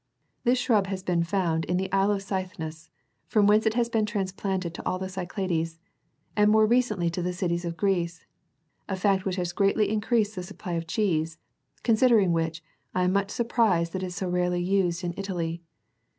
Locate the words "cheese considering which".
10.87-12.63